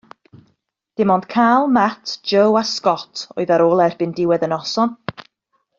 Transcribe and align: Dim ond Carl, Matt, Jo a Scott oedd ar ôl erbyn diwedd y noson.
Dim 0.97 1.11
ond 1.15 1.27
Carl, 1.33 1.67
Matt, 1.75 2.15
Jo 2.31 2.41
a 2.61 2.63
Scott 2.71 3.25
oedd 3.39 3.53
ar 3.59 3.65
ôl 3.69 3.85
erbyn 3.89 4.17
diwedd 4.23 4.47
y 4.49 4.51
noson. 4.57 4.97